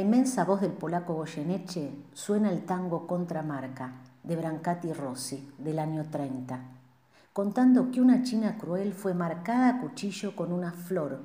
[0.00, 6.60] inmensa voz del polaco Goyeneche suena el tango Contramarca de Brancati Rossi del año 30,
[7.32, 11.20] contando que una china cruel fue marcada a cuchillo con una flor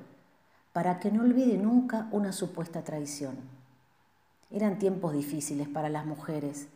[0.72, 3.36] para que no olvide nunca una supuesta traición.
[4.50, 6.68] Eran tiempos difíciles para las mujeres,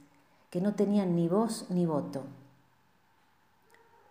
[0.49, 2.25] que no tenían ni voz ni voto.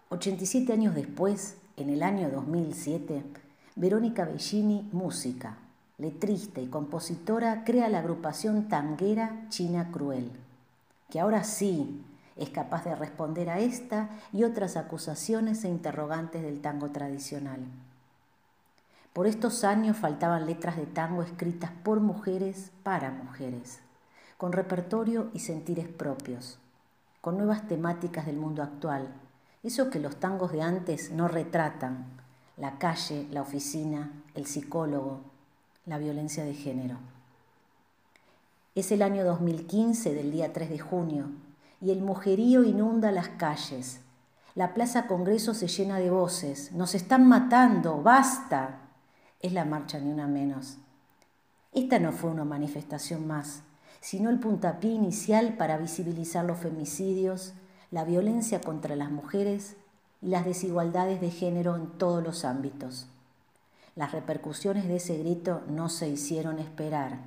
[0.08, 3.22] 87 años después, en el año 2007,
[3.76, 5.58] Verónica Bellini, música,
[6.00, 10.32] letrista y compositora, crea la agrupación tanguera China Cruel,
[11.10, 12.02] que ahora sí
[12.36, 17.60] es capaz de responder a esta y otras acusaciones e interrogantes del tango tradicional.
[19.12, 23.80] Por estos años faltaban letras de tango escritas por mujeres para mujeres,
[24.38, 26.58] con repertorio y sentires propios,
[27.20, 29.08] con nuevas temáticas del mundo actual,
[29.62, 32.06] eso que los tangos de antes no retratan,
[32.56, 35.29] la calle, la oficina, el psicólogo,
[35.90, 36.98] la violencia de género.
[38.76, 41.32] Es el año 2015 del día 3 de junio
[41.80, 43.98] y el mujerío inunda las calles.
[44.54, 46.70] La Plaza Congreso se llena de voces.
[46.70, 48.82] Nos están matando, basta
[49.40, 50.76] es la marcha ni una menos.
[51.72, 53.62] Esta no fue una manifestación más,
[54.00, 57.52] sino el puntapié inicial para visibilizar los femicidios,
[57.90, 59.74] la violencia contra las mujeres
[60.22, 63.08] y las desigualdades de género en todos los ámbitos.
[63.96, 67.18] Las repercusiones de ese grito no se hicieron esperar.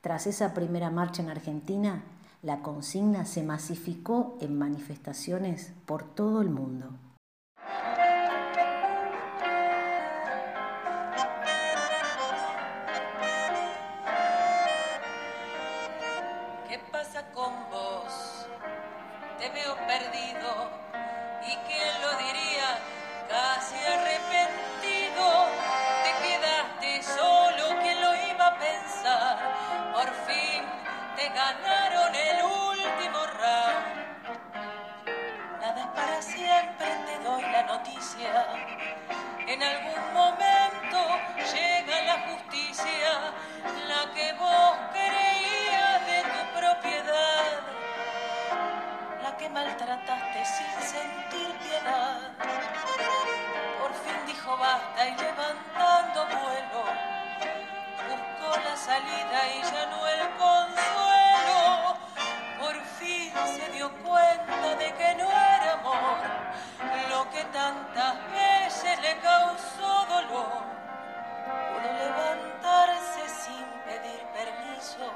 [0.00, 2.02] Tras esa primera marcha en Argentina,
[2.42, 6.90] la consigna se masificó en manifestaciones por todo el mundo.
[38.18, 38.44] distancia
[39.46, 40.37] en algún momento.
[67.38, 70.62] que tantas veces le causó dolor,
[71.68, 75.06] pudo levantarse sin pedir permiso.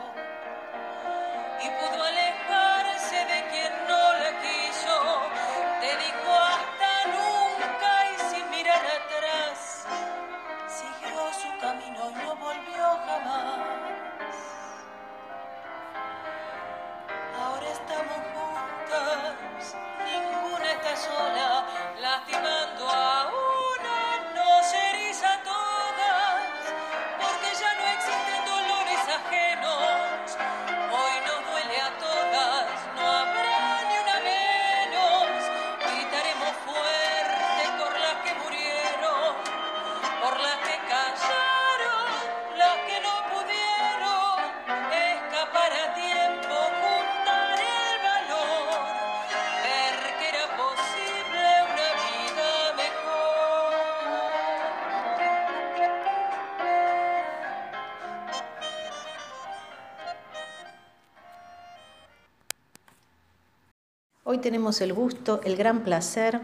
[64.24, 66.42] Hoy tenemos el gusto, el gran placer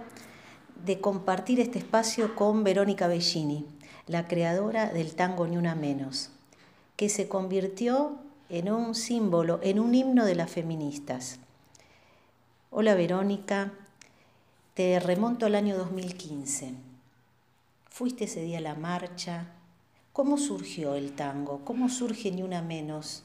[0.85, 3.67] de compartir este espacio con Verónica Bellini,
[4.09, 6.31] la creadora del tango Ni Una Menos,
[6.97, 11.39] que se convirtió en un símbolo, en un himno de las feministas.
[12.71, 13.73] Hola Verónica,
[14.75, 16.75] te remonto al año 2015.
[17.89, 19.53] Fuiste ese día a la marcha.
[20.13, 21.65] ¿Cómo surgió el tango?
[21.65, 23.23] ¿Cómo surge Ni Una Menos?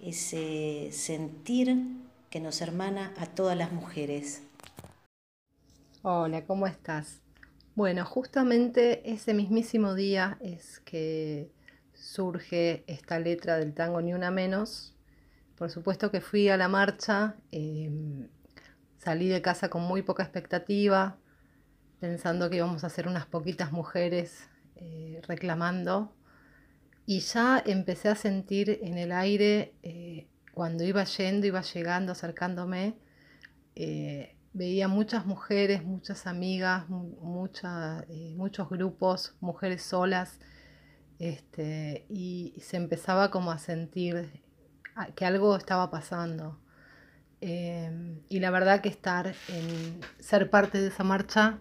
[0.00, 2.03] Ese sentir
[2.34, 4.42] que nos hermana a todas las mujeres.
[6.02, 7.20] Hola, ¿cómo estás?
[7.76, 11.52] Bueno, justamente ese mismísimo día es que
[11.92, 14.96] surge esta letra del tango Ni Una Menos.
[15.54, 18.26] Por supuesto que fui a la marcha, em,
[18.98, 21.16] salí de casa con muy poca expectativa,
[22.00, 26.12] pensando que íbamos a ser unas poquitas mujeres eh, reclamando,
[27.06, 32.96] y ya empecé a sentir en el aire eh, cuando iba yendo, iba llegando, acercándome,
[33.74, 36.84] eh, veía muchas mujeres, muchas amigas,
[38.08, 40.38] eh, muchos grupos, mujeres solas,
[41.18, 44.42] este, y se empezaba como a sentir
[45.16, 46.60] que algo estaba pasando.
[47.40, 51.58] Em, y la verdad que estar en ser parte de esa marcha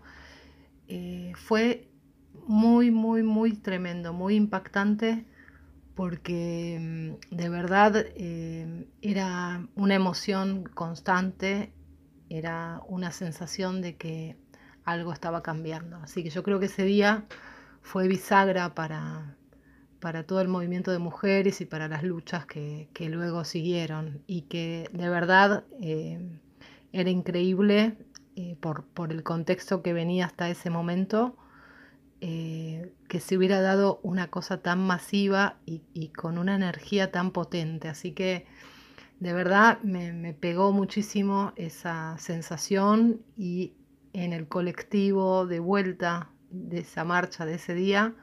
[0.88, 1.90] eh, fue
[2.48, 5.26] muy, muy, muy tremendo, muy impactante,
[5.96, 11.72] porque em, de verdad em, era una emoción constante,
[12.30, 14.38] era una sensación de que
[14.86, 15.98] algo estaba cambiando.
[15.98, 17.26] Así que yo creo que ese día
[17.82, 19.38] fue bisagra para,
[20.00, 24.90] para todo el movimiento de mujeres y para las luchas que, luego siguieron y que
[24.92, 26.20] de verdad eh,
[26.92, 27.98] era increíble
[28.36, 31.38] eh, por, el contexto que venía hasta ese momento,
[32.26, 37.90] eh, que se hubiera dado una cosa tan masiva y, con una energía tan potente.
[37.90, 38.46] Así que
[39.20, 43.74] de verdad me, pegó muchísimo esa sensación y
[44.14, 48.16] en el colectivo de vuelta de esa marcha de ese día,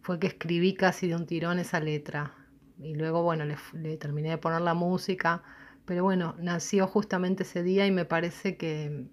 [0.00, 2.32] fue que escribí casi de un tirón esa letra.
[2.78, 5.42] Y luego, bueno, le, terminé de poner la música.
[5.86, 9.06] Pero bueno, nació justamente ese día y me parece que,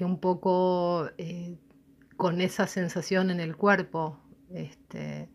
[0.00, 1.56] un poco eh,
[2.16, 4.18] con esa sensación en el cuerpo,
[4.52, 5.28] este,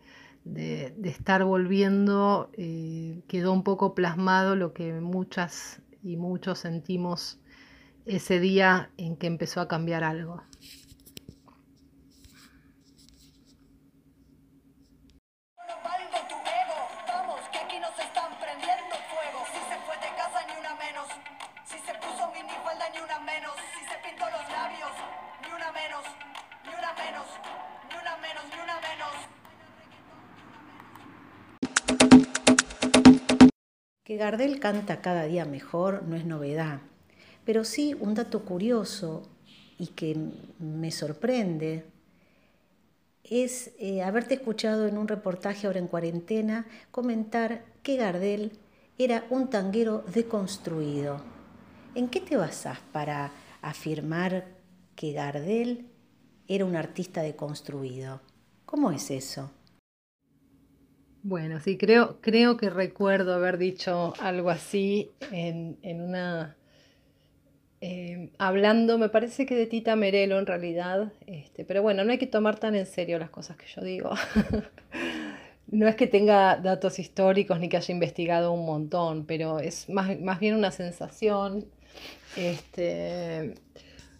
[0.44, 7.40] de, estar volviendo, eh, quedó un poco plasmado lo que muchas y muchos sentimos
[8.06, 10.42] ese día en que empezó a cambiar algo.
[34.19, 36.81] Gardel canta cada día mejor no es novedad,
[37.45, 39.24] pero sí un dato curioso
[39.77, 40.13] y que
[40.60, 41.86] me sorprende
[43.24, 48.60] es eh, haberte escuchado en un reportaje ahora en cuarentena comentar que Gardel
[48.98, 51.21] era un tanguero deconstruido.
[51.95, 53.31] ¿En qué te basás para
[53.62, 54.48] afirmar
[54.98, 55.88] que Gardel
[56.45, 58.19] era un artista deconstruido?
[58.66, 59.50] ¿Cómo es eso?
[61.21, 66.56] Bueno, sí, creo, creo que recuerdo haber dicho algo así en, una...
[67.81, 72.18] Eh, hablando, me parece que de Tita Merelo en realidad, este, pero bueno, no hay
[72.18, 74.12] que tomar tan en serio las cosas que yo digo.
[75.68, 80.19] no es que tenga datos históricos ni que haya investigado un montón, pero es más,
[80.19, 81.66] más bien una sensación.
[82.36, 83.56] Este,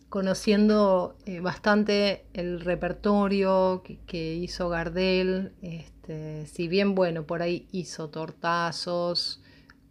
[0.10, 5.99] conociendo eh, bastante el repertorio que, hizo Gardel, este,
[6.46, 9.42] si bien, bueno, por ahí hizo tortazos,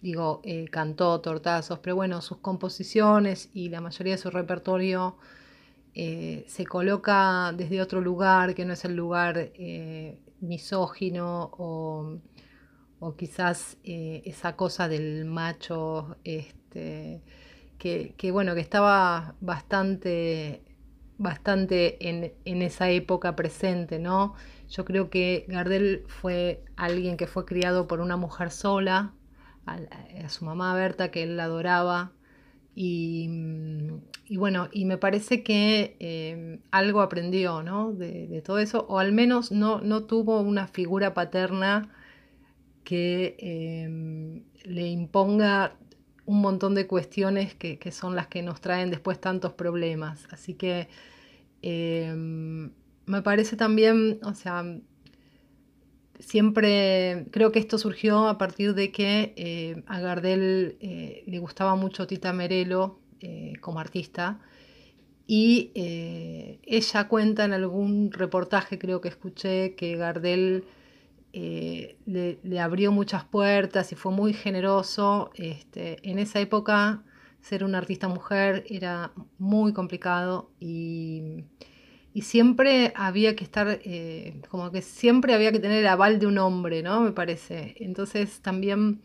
[0.02, 5.16] digo, eh, cantó tortazos, pero bueno, sus composiciones y la mayoría de su repertorio
[5.94, 9.52] eh, se coloca desde otro lugar, que no es el lugar
[10.40, 12.18] misógino o,
[13.00, 17.22] o quizás esa cosa del macho, este,
[17.78, 20.62] que, bueno, que estaba bastante,
[21.16, 24.34] bastante en, esa época presente, ¿no?
[24.70, 29.14] Yo creo que Gardel fue alguien que fue criado por una mujer sola,
[29.66, 32.12] a, su mamá Berta, que él la adoraba,
[32.80, 33.28] y,
[34.36, 37.92] bueno, y me parece que eh, algo aprendió, ¿no?
[37.92, 41.92] De, todo eso, o al menos no, no tuvo una figura paterna
[42.84, 45.76] que eh, le imponga
[46.28, 50.28] un montón de cuestiones que, son las que nos traen después tantos problemas.
[50.30, 50.88] Así que
[51.62, 52.70] em,
[53.08, 54.64] me parece también, o sea,
[56.20, 61.74] siempre creo que esto surgió a partir de que eh, a Gardel eh, le gustaba
[61.74, 64.40] mucho Tita Merelo eh, como artista.
[65.30, 70.64] Y ella cuenta en algún reportaje, creo que escuché, que Gardel
[71.32, 75.30] eh, le, abrió muchas puertas y fue muy generoso.
[75.34, 77.02] Este, en esa época
[77.40, 81.44] ser una artista mujer era muy complicado y,
[82.22, 86.38] siempre había que estar, eh, como que siempre había que tener el aval de un
[86.38, 87.00] hombre, ¿no?
[87.00, 87.74] Me parece.
[87.80, 89.02] Entonces también,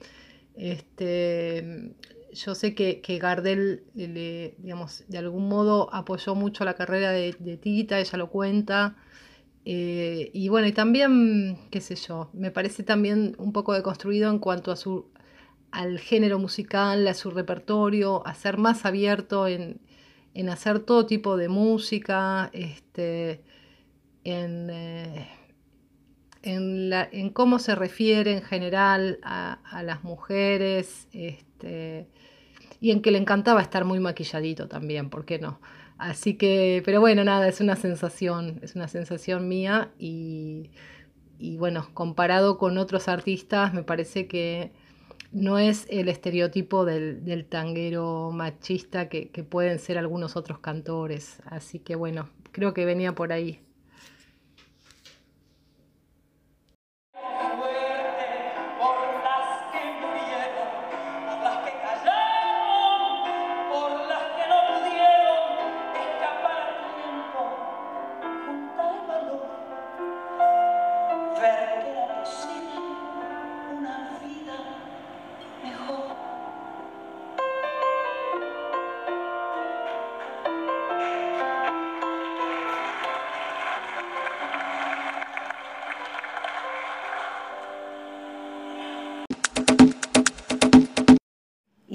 [0.55, 1.93] este,
[2.33, 7.99] yo sé que, Gardel, digamos, de algún modo apoyó mucho la carrera de, de Tita,
[7.99, 8.95] ella lo cuenta.
[9.65, 14.39] Eh, y bueno, y también, qué sé yo, me parece también un poco deconstruido en
[14.39, 15.07] cuanto a su,
[15.71, 19.79] al género musical, a su repertorio, a ser más abierto en,
[20.49, 23.43] hacer todo tipo de música, este,
[24.23, 25.29] en, eh,
[26.43, 32.07] en, cómo se refiere en general a, las mujeres, este,
[32.81, 35.59] y en que le encantaba estar muy maquilladito también, ¿por qué no?
[35.97, 40.71] Así que, pero bueno, nada, es una sensación, es una sensación mía y
[41.43, 44.71] y bueno, comparado con otros artistas, me parece que
[45.33, 51.41] no es el estereotipo del, tanguero machista que, que pueden ser algunos otros cantores.
[51.45, 53.59] Así que bueno, creo que venía por ahí.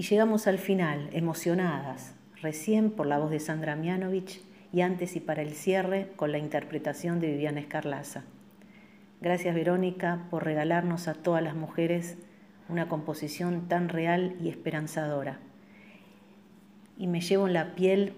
[0.08, 4.40] Llegamos al final, emocionadas, recién por la voz de Sandra Mianovich
[4.72, 8.24] y antes y para el cierre con la interpretación de Viviana Escarlaza.
[9.20, 12.16] Gracias Verónica por regalarnos a todas las mujeres
[12.68, 15.40] una composición tan real y esperanzadora.
[16.96, 18.14] Y me llevo en la piel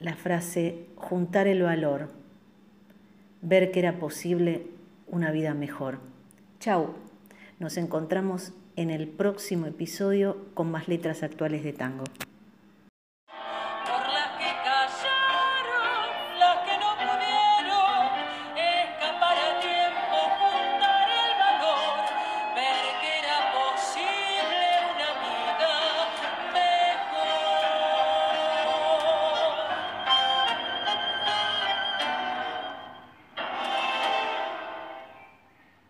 [0.00, 2.10] la frase juntar el valor,
[3.42, 4.66] ver que era posible
[5.06, 6.00] una vida mejor.
[6.58, 6.94] Chau,
[7.58, 12.04] nos encontramos en el próximo episodio con más letras actuales de tango.